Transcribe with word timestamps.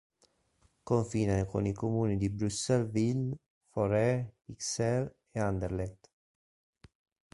Confina 0.91 1.45
con 1.45 1.67
i 1.67 1.73
comuni 1.73 2.17
di 2.17 2.31
Bruxelles-Ville, 2.31 3.35
Forest, 3.69 4.31
Ixelles 4.45 5.13
e 5.29 5.39
Anderlecht. 5.39 6.09